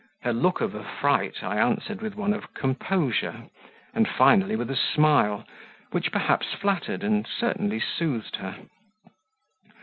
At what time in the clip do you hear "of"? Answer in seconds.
0.61-0.75, 2.33-2.55